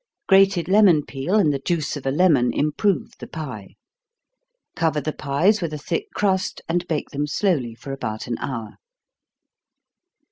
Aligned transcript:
Grated 0.27 0.67
lemon 0.67 1.05
peel, 1.05 1.35
and 1.35 1.53
the 1.53 1.59
juice 1.63 1.95
of 1.95 2.07
a 2.07 2.09
lemon, 2.09 2.51
improve 2.51 3.13
the 3.19 3.27
pie. 3.27 3.75
Cover 4.75 4.99
the 4.99 5.13
pies 5.13 5.61
with 5.61 5.73
a 5.73 5.77
thick 5.77 6.07
crust, 6.15 6.59
and 6.67 6.87
bake 6.87 7.11
them 7.11 7.27
slowly 7.27 7.75
for 7.75 7.91
about 7.91 8.25
an 8.25 8.39
hour. 8.39 8.77